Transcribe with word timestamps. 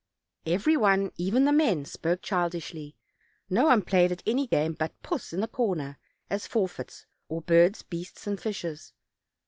Every 0.47 0.75
one, 0.75 1.11
even 1.17 1.45
the 1.45 1.51
men, 1.51 1.85
spoke 1.85 2.23
childishly; 2.23 2.95
no 3.51 3.65
one 3.67 3.83
played 3.83 4.11
at 4.11 4.23
any 4.25 4.47
game 4.47 4.73
but 4.73 4.99
puss 5.03 5.31
in 5.31 5.41
the 5.41 5.47
corner, 5.47 5.99
at 6.27 6.41
for 6.41 6.67
feits, 6.67 7.05
or 7.29 7.43
birds, 7.43 7.83
beasts 7.83 8.25
and 8.25 8.41
fishes. 8.41 8.93